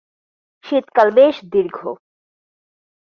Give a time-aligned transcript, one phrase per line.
[0.65, 1.77] শীতকাল বেশ দীর্ঘ।